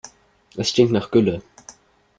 [0.55, 1.43] Es stinkt nach Gülle.